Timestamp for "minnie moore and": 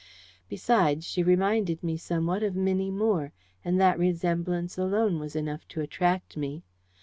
2.55-3.79